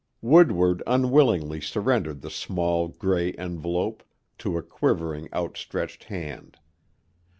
Woodward 0.23 0.81
unwillingly 0.87 1.61
surrendered 1.61 2.21
the 2.21 2.31
small, 2.31 2.87
gray 2.87 3.33
envelope 3.33 4.01
to 4.39 4.57
a 4.57 4.63
quivering, 4.63 5.29
outstretched 5.31 6.05
hand. 6.05 6.57